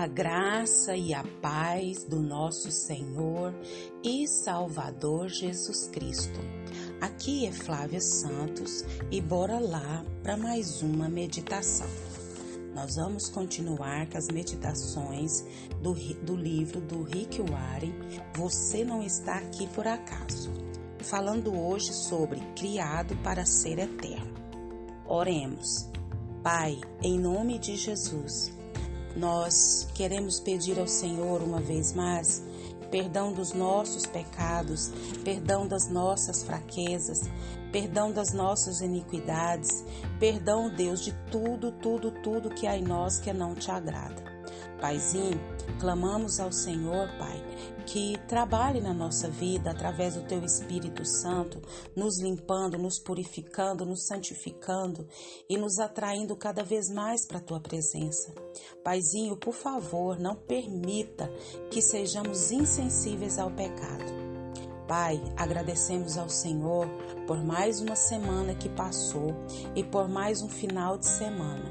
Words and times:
A 0.00 0.06
graça 0.06 0.96
e 0.96 1.12
a 1.12 1.22
paz 1.42 2.04
do 2.04 2.20
nosso 2.22 2.70
Senhor 2.70 3.54
e 4.02 4.26
Salvador 4.26 5.28
Jesus 5.28 5.88
Cristo. 5.88 6.40
Aqui 7.02 7.44
é 7.44 7.52
Flávia 7.52 8.00
Santos 8.00 8.82
e 9.10 9.20
bora 9.20 9.58
lá 9.58 10.02
para 10.22 10.38
mais 10.38 10.80
uma 10.80 11.06
meditação. 11.06 11.86
Nós 12.74 12.96
vamos 12.96 13.28
continuar 13.28 14.08
com 14.08 14.16
as 14.16 14.28
meditações 14.28 15.44
do, 15.82 15.92
do 15.92 16.34
livro 16.34 16.80
do 16.80 17.02
Rick 17.02 17.42
Warren, 17.42 17.92
Você 18.36 18.82
Não 18.82 19.02
Está 19.02 19.36
Aqui 19.36 19.66
Por 19.66 19.86
Acaso, 19.86 20.50
falando 21.00 21.54
hoje 21.54 21.92
sobre 21.92 22.40
Criado 22.56 23.14
para 23.16 23.44
Ser 23.44 23.78
Eterno. 23.78 24.32
Oremos. 25.06 25.90
Pai, 26.42 26.80
em 27.02 27.18
nome 27.18 27.58
de 27.58 27.76
Jesus, 27.76 28.58
nós 29.16 29.88
queremos 29.94 30.40
pedir 30.40 30.78
ao 30.78 30.86
Senhor 30.86 31.42
uma 31.42 31.60
vez 31.60 31.92
mais 31.92 32.42
perdão 32.90 33.32
dos 33.32 33.52
nossos 33.52 34.04
pecados, 34.04 34.92
perdão 35.24 35.66
das 35.66 35.88
nossas 35.88 36.42
fraquezas, 36.42 37.22
perdão 37.70 38.12
das 38.12 38.32
nossas 38.32 38.80
iniquidades, 38.80 39.84
perdão, 40.18 40.68
Deus, 40.68 41.04
de 41.04 41.12
tudo, 41.30 41.70
tudo, 41.70 42.10
tudo 42.10 42.50
que 42.50 42.66
há 42.66 42.76
em 42.76 42.82
nós 42.82 43.18
que 43.18 43.32
não 43.32 43.54
te 43.54 43.70
agrada. 43.70 44.22
Paizinho, 44.80 45.40
clamamos 45.78 46.40
ao 46.40 46.50
Senhor, 46.50 47.08
Pai, 47.18 47.40
que 47.92 48.16
trabalhe 48.28 48.80
na 48.80 48.94
nossa 48.94 49.28
vida 49.28 49.72
através 49.72 50.14
do 50.14 50.22
Teu 50.22 50.44
Espírito 50.44 51.04
Santo, 51.04 51.60
nos 51.96 52.20
limpando, 52.20 52.78
nos 52.78 53.00
purificando, 53.00 53.84
nos 53.84 54.06
santificando 54.06 55.08
e 55.48 55.58
nos 55.58 55.80
atraindo 55.80 56.36
cada 56.36 56.62
vez 56.62 56.88
mais 56.88 57.26
para 57.26 57.38
a 57.38 57.42
Tua 57.42 57.58
presença. 57.58 58.32
Paizinho, 58.84 59.36
por 59.36 59.54
favor, 59.54 60.20
não 60.20 60.36
permita 60.36 61.28
que 61.68 61.82
sejamos 61.82 62.52
insensíveis 62.52 63.40
ao 63.40 63.50
pecado. 63.50 64.19
Pai, 64.90 65.22
agradecemos 65.36 66.18
ao 66.18 66.28
Senhor 66.28 66.88
por 67.24 67.44
mais 67.44 67.80
uma 67.80 67.94
semana 67.94 68.56
que 68.56 68.68
passou 68.68 69.36
e 69.72 69.84
por 69.84 70.08
mais 70.08 70.42
um 70.42 70.48
final 70.48 70.98
de 70.98 71.06
semana. 71.06 71.62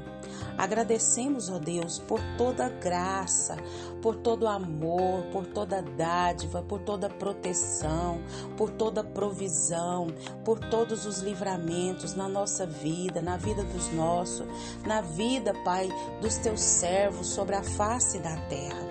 Agradecemos, 0.56 1.50
ó 1.50 1.58
Deus, 1.58 1.98
por 1.98 2.18
toda 2.38 2.70
graça, 2.70 3.58
por 4.00 4.16
todo 4.16 4.48
amor, 4.48 5.24
por 5.32 5.46
toda 5.46 5.82
dádiva, 5.82 6.62
por 6.62 6.80
toda 6.80 7.10
proteção, 7.10 8.22
por 8.56 8.70
toda 8.70 9.04
provisão, 9.04 10.06
por 10.42 10.58
todos 10.58 11.04
os 11.04 11.18
livramentos 11.18 12.14
na 12.14 12.26
nossa 12.26 12.66
vida, 12.66 13.20
na 13.20 13.36
vida 13.36 13.62
dos 13.64 13.92
nossos, 13.92 14.46
na 14.86 15.02
vida, 15.02 15.52
Pai, 15.62 15.90
dos 16.22 16.38
teus 16.38 16.62
servos 16.62 17.26
sobre 17.26 17.54
a 17.54 17.62
face 17.62 18.18
da 18.18 18.34
terra. 18.48 18.89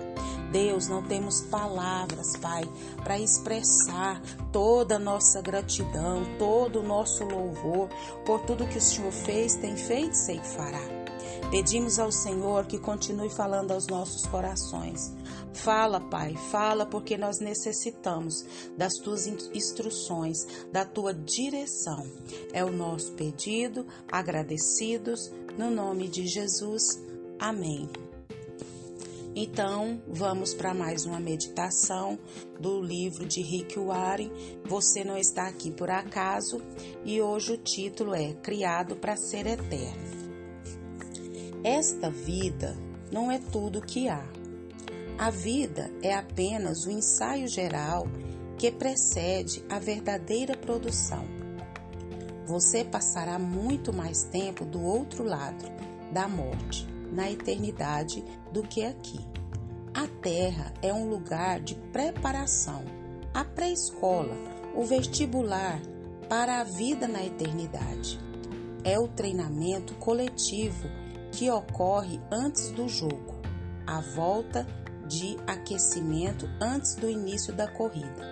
Deus, 0.50 0.88
não 0.88 1.02
temos 1.02 1.42
palavras, 1.42 2.36
Pai, 2.36 2.64
para 3.02 3.18
expressar 3.18 4.20
toda 4.52 4.96
a 4.96 4.98
nossa 4.98 5.40
gratidão, 5.40 6.24
todo 6.38 6.80
o 6.80 6.86
nosso 6.86 7.24
louvor 7.24 7.88
por 8.24 8.40
tudo 8.40 8.66
que 8.66 8.78
o 8.78 8.82
Senhor 8.82 9.12
fez, 9.12 9.56
tem 9.56 9.76
feito 9.76 10.12
e 10.12 10.16
sei 10.16 10.38
que 10.38 10.48
fará. 10.48 11.00
Pedimos 11.50 11.98
ao 11.98 12.12
Senhor 12.12 12.66
que 12.66 12.78
continue 12.78 13.28
falando 13.28 13.72
aos 13.72 13.88
nossos 13.88 14.24
corações. 14.26 15.12
Fala, 15.52 16.00
Pai, 16.00 16.36
fala 16.36 16.86
porque 16.86 17.16
nós 17.16 17.40
necessitamos 17.40 18.44
das 18.76 18.94
tuas 18.94 19.26
instruções, 19.26 20.46
da 20.72 20.84
tua 20.84 21.12
direção. 21.12 22.06
É 22.52 22.64
o 22.64 22.70
nosso 22.70 23.12
pedido, 23.12 23.84
agradecidos, 24.10 25.32
no 25.58 25.70
nome 25.70 26.06
de 26.06 26.26
Jesus. 26.26 26.84
Amém. 27.38 27.88
Então, 29.42 30.02
vamos 30.06 30.52
para 30.52 30.74
mais 30.74 31.06
uma 31.06 31.18
meditação 31.18 32.18
do 32.60 32.78
livro 32.78 33.24
de 33.24 33.40
Rick 33.40 33.78
Warren. 33.78 34.30
Você 34.66 35.02
não 35.02 35.16
está 35.16 35.48
aqui 35.48 35.70
por 35.70 35.88
acaso, 35.88 36.60
e 37.06 37.22
hoje 37.22 37.54
o 37.54 37.56
título 37.56 38.14
é 38.14 38.34
Criado 38.34 38.96
para 38.96 39.16
ser 39.16 39.46
Eterno. 39.46 40.10
Esta 41.64 42.10
vida 42.10 42.76
não 43.10 43.32
é 43.32 43.38
tudo 43.38 43.80
que 43.80 44.10
há. 44.10 44.28
A 45.16 45.30
vida 45.30 45.90
é 46.02 46.12
apenas 46.12 46.84
o 46.84 46.90
ensaio 46.90 47.48
geral 47.48 48.06
que 48.58 48.70
precede 48.70 49.64
a 49.70 49.78
verdadeira 49.78 50.54
produção. 50.54 51.24
Você 52.44 52.84
passará 52.84 53.38
muito 53.38 53.90
mais 53.90 54.22
tempo 54.22 54.66
do 54.66 54.82
outro 54.82 55.24
lado 55.24 55.64
da 56.12 56.28
morte, 56.28 56.89
na 57.12 57.30
eternidade, 57.30 58.24
do 58.52 58.62
que 58.62 58.84
aqui. 58.84 59.20
A 59.92 60.06
Terra 60.06 60.72
é 60.82 60.92
um 60.92 61.08
lugar 61.08 61.60
de 61.60 61.74
preparação, 61.74 62.84
a 63.34 63.44
pré-escola, 63.44 64.34
o 64.74 64.84
vestibular 64.84 65.80
para 66.28 66.60
a 66.60 66.64
vida 66.64 67.08
na 67.08 67.24
eternidade. 67.24 68.20
É 68.84 68.98
o 68.98 69.08
treinamento 69.08 69.94
coletivo 69.94 70.88
que 71.32 71.50
ocorre 71.50 72.20
antes 72.30 72.70
do 72.70 72.88
jogo, 72.88 73.40
a 73.86 74.00
volta 74.00 74.66
de 75.06 75.36
aquecimento 75.46 76.48
antes 76.60 76.94
do 76.94 77.10
início 77.10 77.52
da 77.52 77.66
corrida. 77.66 78.30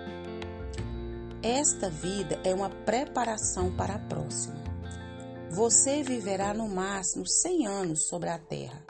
Esta 1.43 1.89
vida 1.89 2.39
é 2.43 2.53
uma 2.53 2.69
preparação 2.69 3.71
para 3.71 3.95
a 3.95 3.99
próxima. 3.99 4.68
Você 5.51 6.03
viverá 6.03 6.53
no 6.53 6.67
máximo 6.67 7.27
100 7.27 7.67
anos 7.67 8.07
sobre 8.07 8.29
a 8.29 8.37
terra, 8.37 8.85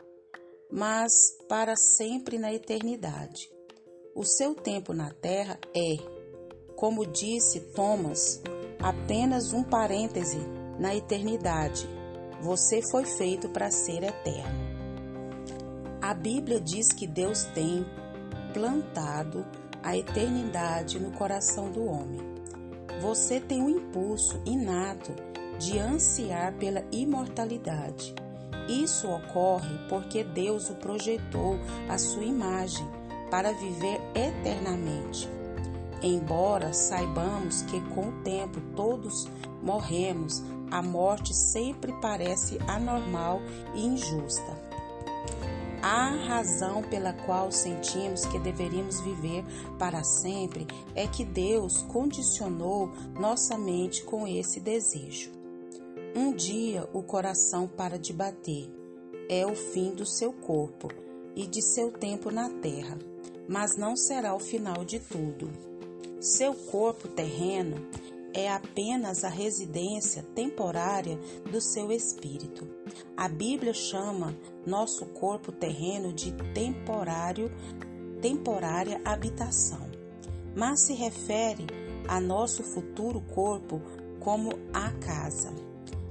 mas 0.70 1.12
para 1.48 1.74
sempre 1.74 2.38
na 2.38 2.52
eternidade. 2.52 3.50
O 4.14 4.24
seu 4.24 4.54
tempo 4.54 4.92
na 4.92 5.10
terra 5.10 5.58
é, 5.74 5.96
como 6.76 7.06
disse 7.06 7.60
Thomas, 7.74 8.42
apenas 8.78 9.52
um 9.52 9.62
parêntese 9.62 10.38
na 10.78 10.94
eternidade 10.94 11.88
você 12.42 12.80
foi 12.90 13.04
feito 13.04 13.50
para 13.50 13.70
ser 13.70 14.02
eterno. 14.02 14.70
A 16.00 16.14
Bíblia 16.14 16.58
diz 16.58 16.88
que 16.88 17.06
Deus 17.06 17.44
tem 17.44 17.84
plantado 18.54 19.46
a 19.82 19.96
eternidade 19.96 20.98
no 20.98 21.10
coração 21.12 21.70
do 21.70 21.84
homem. 21.84 22.20
Você 23.00 23.40
tem 23.40 23.62
um 23.62 23.68
impulso 23.68 24.40
inato 24.46 25.12
de 25.60 25.78
ansiar 25.78 26.54
pela 26.54 26.82
imortalidade. 26.90 28.14
Isso 28.66 29.06
ocorre 29.08 29.78
porque 29.88 30.24
Deus 30.24 30.70
o 30.70 30.74
projetou 30.76 31.58
à 31.88 31.98
sua 31.98 32.24
imagem 32.24 32.86
para 33.30 33.52
viver 33.52 34.00
eternamente. 34.14 35.28
Embora 36.02 36.72
saibamos 36.72 37.60
que 37.62 37.78
com 37.94 38.08
o 38.08 38.22
tempo 38.22 38.58
todos 38.74 39.28
morremos, 39.62 40.42
a 40.70 40.80
morte 40.80 41.34
sempre 41.34 41.92
parece 42.00 42.58
anormal 42.66 43.42
e 43.74 43.84
injusta. 43.84 44.70
A 45.82 46.10
razão 46.26 46.82
pela 46.82 47.12
qual 47.12 47.52
sentimos 47.52 48.24
que 48.24 48.38
deveríamos 48.38 49.00
viver 49.00 49.44
para 49.78 50.04
sempre 50.04 50.66
é 50.94 51.06
que 51.06 51.24
Deus 51.24 51.82
condicionou 51.82 52.90
nossa 53.18 53.58
mente 53.58 54.02
com 54.04 54.26
esse 54.26 54.60
desejo. 54.60 55.39
Um 56.12 56.32
dia 56.32 56.88
o 56.92 57.04
coração 57.04 57.68
para 57.68 57.96
de 57.96 58.12
bater, 58.12 58.68
é 59.28 59.46
o 59.46 59.54
fim 59.54 59.94
do 59.94 60.04
seu 60.04 60.32
corpo 60.32 60.88
e 61.36 61.46
de 61.46 61.62
seu 61.62 61.92
tempo 61.92 62.32
na 62.32 62.50
terra, 62.50 62.98
mas 63.48 63.76
não 63.76 63.96
será 63.96 64.34
o 64.34 64.40
final 64.40 64.84
de 64.84 64.98
tudo. 64.98 65.48
Seu 66.20 66.52
corpo 66.52 67.06
terreno 67.06 67.76
é 68.34 68.50
apenas 68.50 69.22
a 69.22 69.28
residência 69.28 70.24
temporária 70.34 71.16
do 71.48 71.60
seu 71.60 71.92
espírito. 71.92 72.66
A 73.16 73.28
Bíblia 73.28 73.72
chama 73.72 74.36
nosso 74.66 75.06
corpo 75.06 75.52
terreno 75.52 76.12
de 76.12 76.32
temporário, 76.52 77.52
temporária 78.20 79.00
habitação, 79.04 79.88
mas 80.56 80.86
se 80.86 80.92
refere 80.92 81.68
a 82.08 82.20
nosso 82.20 82.64
futuro 82.64 83.20
corpo 83.32 83.80
como 84.18 84.50
a 84.72 84.90
casa. 84.94 85.69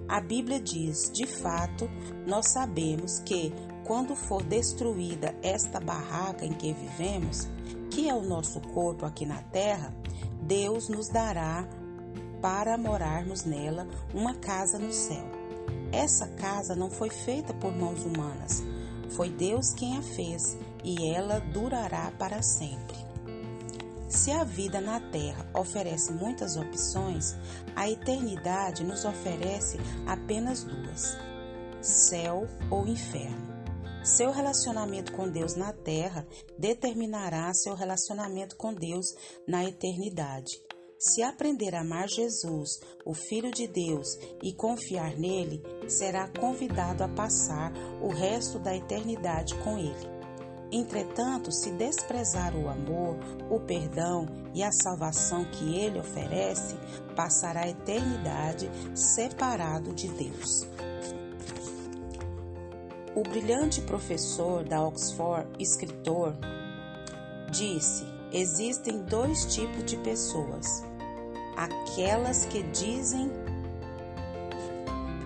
A 0.10 0.20
Bíblia 0.20 0.60
diz: 0.60 1.12
de 1.14 1.28
fato, 1.28 1.88
nós 2.26 2.48
sabemos 2.48 3.20
que 3.20 3.54
quando 3.86 4.16
for 4.16 4.44
destruída 4.44 5.36
esta 5.44 5.80
barraca 5.80 6.44
em 6.44 6.52
que 6.52 6.74
vivemos, 6.74 7.48
que 7.92 8.10
é 8.10 8.14
o 8.14 8.24
nosso 8.24 8.60
corpo 8.60 9.06
aqui 9.06 9.24
na 9.24 9.42
terra, 9.44 9.94
Deus 10.42 10.90
nos 10.90 11.10
dará 11.10 11.68
para 12.42 12.76
morarmos 12.76 13.46
nela 13.46 13.88
uma 14.12 14.34
casa 14.34 14.80
no 14.80 14.92
céu. 14.92 15.30
Essa 15.92 16.28
casa 16.28 16.76
não 16.76 16.90
foi 16.90 17.12
feita 17.12 17.54
por 17.54 17.72
mãos 17.72 18.04
humanas, 18.04 18.64
foi 19.12 19.30
Deus 19.30 19.74
quem 19.74 19.96
a 19.96 20.02
fez 20.02 20.58
e 20.84 21.08
ela 21.08 21.40
durará 21.40 22.12
para 22.18 22.42
sempre. 22.42 22.99
Se 24.10 24.32
a 24.32 24.44
vida 24.44 24.82
na 24.82 25.00
Terra 25.00 25.48
oferece 25.54 26.12
muitas 26.12 26.58
opções, 26.58 27.36
a 27.76 27.88
eternidade 27.88 28.84
nos 28.84 29.06
oferece 29.06 29.78
apenas 30.08 30.64
duas: 30.64 31.16
céu 31.80 32.48
ou 32.72 32.88
inferno. 32.88 33.48
Seu 34.04 34.32
relacionamento 34.32 35.12
com 35.12 35.30
Deus 35.30 35.56
na 35.56 35.72
terra 35.74 36.26
determinará 36.58 37.54
seu 37.54 37.76
relacionamento 37.76 38.56
com 38.56 38.74
Deus 38.74 39.06
na 39.48 39.64
eternidade. 39.64 40.60
Se 40.98 41.22
aprender 41.22 41.76
a 41.76 41.82
amar 41.82 42.08
Jesus, 42.10 42.80
o 43.06 43.14
Filho 43.14 43.52
de 43.52 43.68
Deus, 43.68 44.18
e 44.42 44.54
confiar 44.54 45.16
nele, 45.18 45.62
será 45.88 46.28
convidado 46.30 47.04
a 47.04 47.10
passar 47.10 47.72
o 48.02 48.08
resto 48.08 48.58
da 48.58 48.76
eternidade 48.76 49.54
com 49.60 49.78
ele. 49.78 50.19
Entretanto, 50.72 51.52
se 51.52 51.72
desprezar 51.72 52.56
o 52.56 52.70
amor, 52.70 53.18
o 53.50 53.60
perdão 53.60 54.28
e 54.54 54.64
a 54.64 54.72
salvação 54.72 55.46
que 55.46 55.76
ele 55.76 56.00
oferece, 56.00 56.76
passará 57.16 57.62
a 57.62 57.70
eternidade 57.70 58.70
separado 58.94 59.94
de 59.94 60.08
Deus. 60.10 60.68
O 63.16 63.24
brilhante 63.24 63.82
professor 63.82 64.64
da 64.64 64.82
Oxford, 64.82 65.48
escritor, 65.58 66.36
disse: 67.52 68.06
existem 68.32 69.02
dois 69.04 69.46
tipos 69.54 69.84
de 69.86 69.98
pessoas: 69.98 70.84
aquelas 71.58 72.46
que 72.46 72.62
dizem 72.64 73.32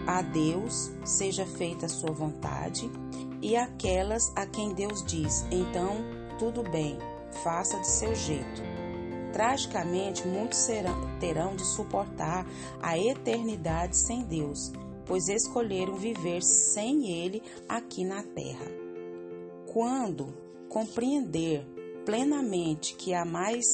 a 0.07 0.21
Deus 0.21 0.91
seja 1.05 1.45
feita 1.45 1.85
a 1.85 1.89
sua 1.89 2.11
vontade, 2.11 2.89
e 3.43 3.57
aquelas 3.57 4.31
a 4.35 4.47
quem 4.47 4.73
Deus 4.73 5.03
diz: 5.05 5.45
então 5.51 5.97
tudo 6.39 6.63
bem, 6.63 6.97
faça 7.43 7.77
de 7.77 7.87
seu 7.87 8.15
jeito. 8.15 8.63
Tragicamente, 9.33 10.25
muitos 10.27 10.59
serão, 10.59 10.95
terão 11.19 11.55
de 11.55 11.65
suportar 11.65 12.45
a 12.81 12.97
eternidade 12.97 13.97
sem 13.97 14.23
Deus, 14.23 14.71
pois 15.05 15.27
escolheram 15.27 15.95
viver 15.95 16.41
sem 16.41 17.11
Ele 17.11 17.41
aqui 17.67 18.05
na 18.05 18.23
terra. 18.23 18.65
Quando 19.73 20.33
compreender 20.69 21.65
plenamente 22.05 22.95
que 22.95 23.13
há 23.13 23.25
mais 23.25 23.65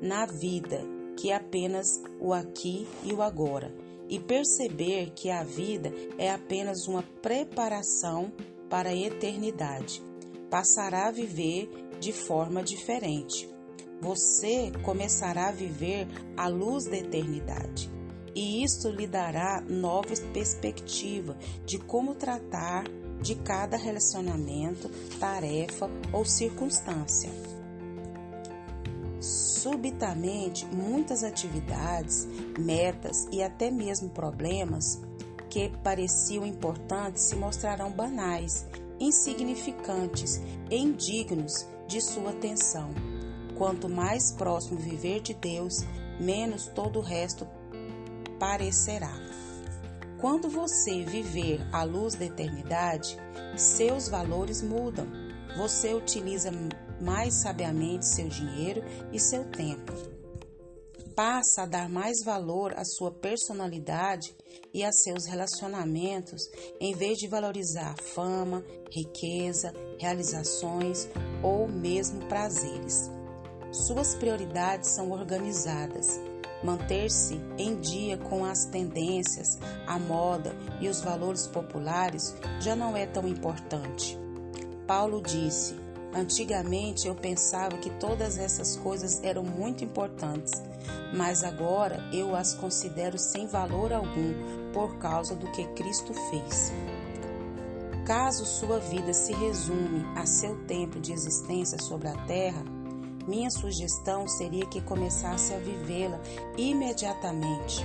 na 0.00 0.26
vida 0.26 0.80
que 1.16 1.30
apenas 1.30 2.02
o 2.18 2.32
aqui 2.32 2.88
e 3.04 3.12
o 3.12 3.22
agora, 3.22 3.72
e 4.08 4.18
perceber 4.18 5.10
que 5.14 5.30
a 5.30 5.44
vida 5.44 5.92
é 6.18 6.30
apenas 6.30 6.86
uma 6.88 7.02
preparação 7.22 8.32
para 8.68 8.90
a 8.90 8.96
eternidade, 8.96 10.02
passará 10.50 11.08
a 11.08 11.10
viver 11.10 11.70
de 12.00 12.12
forma 12.12 12.62
diferente. 12.62 13.48
Você 14.00 14.72
começará 14.82 15.48
a 15.48 15.52
viver 15.52 16.06
à 16.36 16.48
luz 16.48 16.84
da 16.84 16.96
eternidade 16.96 17.90
e 18.34 18.64
isto 18.64 18.88
lhe 18.88 19.06
dará 19.06 19.62
nova 19.62 20.14
perspectiva 20.32 21.36
de 21.64 21.78
como 21.78 22.14
tratar 22.14 22.84
de 23.22 23.36
cada 23.36 23.76
relacionamento, 23.76 24.90
tarefa 25.18 25.88
ou 26.12 26.24
circunstância. 26.24 27.30
Subitamente, 29.20 30.66
muitas 30.66 31.22
atividades, 31.22 32.26
metas 32.58 33.26
e 33.32 33.42
até 33.42 33.70
mesmo 33.70 34.10
problemas 34.10 35.00
que 35.54 35.70
pareciam 35.84 36.44
importantes 36.44 37.22
se 37.22 37.36
mostrarão 37.36 37.88
banais, 37.88 38.66
insignificantes 38.98 40.42
e 40.68 40.76
indignos 40.76 41.64
de 41.86 42.00
sua 42.00 42.30
atenção. 42.30 42.90
Quanto 43.56 43.88
mais 43.88 44.32
próximo 44.32 44.76
viver 44.80 45.20
de 45.20 45.32
Deus, 45.32 45.84
menos 46.18 46.66
todo 46.66 46.98
o 46.98 47.02
resto 47.02 47.46
parecerá. 48.36 49.12
Quando 50.20 50.48
você 50.48 51.04
viver 51.04 51.64
à 51.72 51.84
luz 51.84 52.16
da 52.16 52.24
eternidade, 52.24 53.16
seus 53.56 54.08
valores 54.08 54.60
mudam. 54.60 55.06
Você 55.56 55.94
utiliza 55.94 56.50
mais 57.00 57.32
sabiamente 57.32 58.06
seu 58.06 58.26
dinheiro 58.26 58.82
e 59.12 59.20
seu 59.20 59.44
tempo. 59.44 60.13
Passa 61.14 61.62
a 61.62 61.66
dar 61.66 61.88
mais 61.88 62.24
valor 62.24 62.72
à 62.74 62.84
sua 62.84 63.12
personalidade 63.12 64.34
e 64.72 64.82
a 64.82 64.90
seus 64.92 65.26
relacionamentos, 65.26 66.42
em 66.80 66.94
vez 66.94 67.18
de 67.18 67.28
valorizar 67.28 67.94
fama, 68.14 68.64
riqueza, 68.90 69.72
realizações 69.98 71.08
ou 71.42 71.68
mesmo 71.68 72.26
prazeres. 72.26 73.10
Suas 73.72 74.14
prioridades 74.14 74.90
são 74.90 75.10
organizadas 75.10 76.20
Manter-se 76.64 77.38
em 77.58 77.78
dia 77.78 78.16
com 78.16 78.42
as 78.42 78.64
tendências, 78.64 79.58
a 79.86 79.98
moda 79.98 80.56
e 80.80 80.88
os 80.88 81.02
valores 81.02 81.46
populares 81.46 82.34
já 82.58 82.74
não 82.74 82.96
é 82.96 83.04
tão 83.04 83.28
importante. 83.28 84.18
Paulo 84.86 85.20
disse: 85.20 85.76
Antigamente 86.14 87.06
eu 87.06 87.14
pensava 87.14 87.76
que 87.76 87.90
todas 87.98 88.38
essas 88.38 88.76
coisas 88.76 89.22
eram 89.22 89.42
muito 89.42 89.84
importantes, 89.84 90.52
mas 91.12 91.44
agora 91.44 92.02
eu 92.12 92.34
as 92.34 92.54
considero 92.54 93.18
sem 93.18 93.46
valor 93.46 93.92
algum 93.92 94.34
por 94.72 94.96
causa 94.98 95.34
do 95.34 95.50
que 95.52 95.64
Cristo 95.74 96.12
fez. 96.30 96.72
Caso 98.06 98.44
sua 98.44 98.78
vida 98.80 99.14
se 99.14 99.32
resume 99.32 100.04
a 100.14 100.26
seu 100.26 100.56
tempo 100.66 101.00
de 101.00 101.12
existência 101.12 101.78
sobre 101.80 102.08
a 102.08 102.16
terra, 102.26 102.62
minha 103.26 103.50
sugestão 103.50 104.28
seria 104.28 104.66
que 104.66 104.82
começasse 104.82 105.54
a 105.54 105.58
vivê-la 105.58 106.20
imediatamente. 106.58 107.84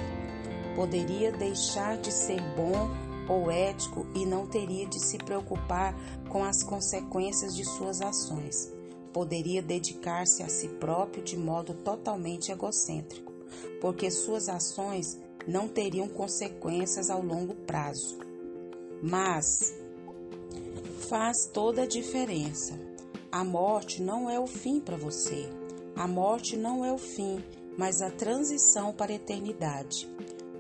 Poderia 0.76 1.32
deixar 1.32 1.98
de 1.98 2.12
ser 2.12 2.42
bom 2.56 2.90
ou 3.30 3.50
ético 3.50 4.06
e 4.14 4.26
não 4.26 4.46
teria 4.46 4.88
de 4.88 5.00
se 5.00 5.18
preocupar 5.18 5.96
com 6.28 6.44
as 6.44 6.64
consequências 6.64 7.56
de 7.56 7.64
suas 7.64 8.02
ações. 8.02 8.79
Poderia 9.14 9.62
dedicar-se 9.62 10.44
a 10.44 10.50
si 10.50 10.68
próprio 10.68 11.24
de 11.24 11.38
modo 11.38 11.74
totalmente 11.74 12.52
egocêntrico, 12.52 13.34
porque 13.82 14.12
suas 14.12 14.50
ações 14.50 15.18
não 15.48 15.68
teriam 15.68 16.08
consequências 16.08 17.10
ao 17.10 17.24
longo 17.24 17.56
prazo. 17.56 18.20
Mas 19.02 19.74
faz 21.08 21.48
toda 21.52 21.84
a 21.84 21.88
diferença 21.88 22.90
a 23.32 23.44
morte 23.44 24.02
não 24.02 24.28
é 24.28 24.40
o 24.40 24.48
fim 24.48 24.80
para 24.80 24.98
você. 24.98 25.48
A 25.96 26.08
morte 26.08 26.58
não 26.58 26.84
é 26.84 26.92
o 26.92 26.98
fim, 26.98 27.44
mas 27.78 28.02
a 28.02 28.10
transição 28.10 28.92
para 28.92 29.12
a 29.12 29.16
eternidade. 29.16 30.10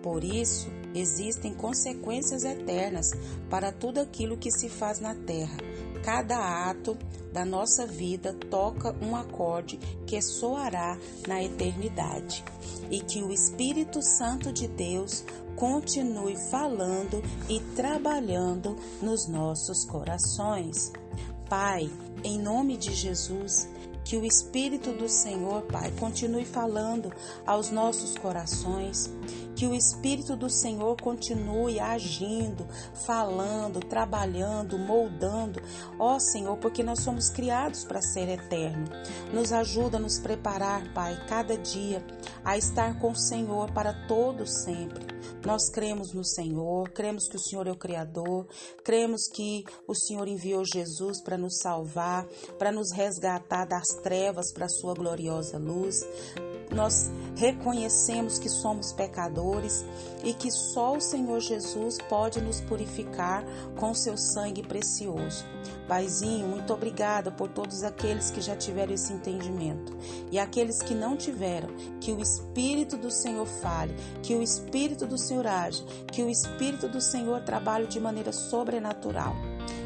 Por 0.03 0.23
isso, 0.23 0.69
existem 0.93 1.51
consequências 1.51 2.43
eternas 2.43 3.09
para 3.49 3.71
tudo 3.71 3.99
aquilo 3.99 4.37
que 4.37 4.51
se 4.51 4.69
faz 4.69 4.99
na 4.99 5.15
terra. 5.15 5.57
Cada 6.03 6.69
ato 6.69 6.95
da 7.31 7.45
nossa 7.45 7.85
vida 7.85 8.33
toca 8.49 8.95
um 9.01 9.15
acorde 9.15 9.77
que 10.05 10.21
soará 10.21 10.97
na 11.27 11.43
eternidade. 11.43 12.43
E 12.89 13.01
que 13.01 13.21
o 13.21 13.31
Espírito 13.31 14.01
Santo 14.01 14.51
de 14.51 14.67
Deus 14.67 15.23
continue 15.55 16.35
falando 16.49 17.21
e 17.47 17.59
trabalhando 17.75 18.75
nos 19.01 19.27
nossos 19.27 19.85
corações. 19.85 20.91
Pai, 21.49 21.89
em 22.23 22.39
nome 22.39 22.77
de 22.77 22.93
Jesus, 22.93 23.67
que 24.09 24.17
o 24.17 24.25
Espírito 24.25 24.91
do 24.91 25.07
Senhor, 25.07 25.61
Pai, 25.71 25.91
continue 25.91 26.43
falando 26.43 27.13
aos 27.45 27.69
nossos 27.69 28.17
corações, 28.17 29.07
que 29.55 29.67
o 29.67 29.75
Espírito 29.75 30.35
do 30.35 30.49
Senhor 30.49 30.99
continue 30.99 31.79
agindo, 31.79 32.65
falando, 33.05 33.79
trabalhando, 33.79 34.79
moldando. 34.79 35.61
Ó 35.99 36.17
Senhor, 36.17 36.57
porque 36.57 36.81
nós 36.81 37.01
somos 37.01 37.29
criados 37.29 37.83
para 37.83 38.01
ser 38.01 38.29
eterno. 38.29 38.87
Nos 39.31 39.53
ajuda 39.53 39.97
a 39.97 40.01
nos 40.01 40.17
preparar, 40.17 40.91
Pai, 40.91 41.15
cada 41.27 41.55
dia 41.55 42.03
a 42.43 42.57
estar 42.57 42.97
com 42.97 43.11
o 43.11 43.15
Senhor 43.15 43.71
para 43.73 43.93
todo 44.07 44.47
sempre. 44.47 45.18
Nós 45.45 45.69
cremos 45.69 46.13
no 46.13 46.23
Senhor, 46.25 46.89
cremos 46.89 47.27
que 47.29 47.37
o 47.37 47.39
Senhor 47.39 47.65
é 47.67 47.71
o 47.71 47.77
Criador, 47.77 48.45
cremos 48.83 49.21
que 49.33 49.63
o 49.87 49.95
Senhor 49.95 50.27
enviou 50.27 50.63
Jesus 50.65 51.21
para 51.23 51.37
nos 51.37 51.57
salvar, 51.61 52.27
para 52.57 52.71
nos 52.71 52.91
resgatar 52.93 53.65
das 53.65 53.87
trevas 54.03 54.51
para 54.53 54.65
a 54.65 54.69
sua 54.69 54.93
gloriosa 54.93 55.57
luz. 55.57 55.95
Nós 56.71 57.11
reconhecemos 57.35 58.37
que 58.37 58.49
somos 58.49 58.91
pecadores 58.91 59.85
e 60.23 60.33
que 60.33 60.51
só 60.51 60.95
o 60.95 61.01
Senhor 61.01 61.39
Jesus 61.39 61.97
pode 62.09 62.41
nos 62.41 62.61
purificar 62.61 63.43
com 63.77 63.93
seu 63.93 64.17
sangue 64.17 64.61
precioso. 64.61 65.45
Paizinho, 65.87 66.47
muito 66.47 66.71
obrigada 66.73 67.31
por 67.31 67.49
todos 67.49 67.83
aqueles 67.83 68.29
que 68.29 68.41
já 68.41 68.55
tiveram 68.55 68.93
esse 68.93 69.11
entendimento 69.11 69.97
e 70.31 70.37
aqueles 70.37 70.81
que 70.81 70.93
não 70.93 71.15
tiveram, 71.15 71.69
que 71.99 72.11
o 72.11 72.21
Espírito 72.21 72.97
do 72.97 73.09
Senhor 73.09 73.47
fale, 73.47 73.95
que 74.21 74.35
o 74.35 74.41
Espírito 74.41 75.07
do 75.07 75.17
Senhor 75.17 75.47
age, 75.47 75.83
que 76.11 76.21
o 76.21 76.29
Espírito 76.29 76.87
do 76.87 77.01
Senhor 77.01 77.41
trabalhe 77.41 77.87
de 77.87 77.99
maneira 77.99 78.31
sobrenatural. 78.31 79.35